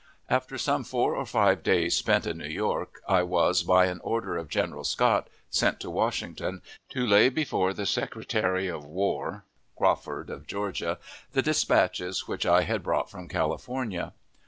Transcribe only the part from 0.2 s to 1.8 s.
After some four or five